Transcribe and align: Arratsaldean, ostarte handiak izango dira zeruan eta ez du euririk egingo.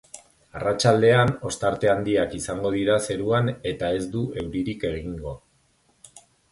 Arratsaldean, 0.59 1.33
ostarte 1.49 1.91
handiak 1.93 2.33
izango 2.39 2.73
dira 2.79 2.97
zeruan 3.07 3.55
eta 3.75 3.95
ez 4.01 4.05
du 4.17 4.27
euririk 4.43 4.91
egingo. 4.95 5.41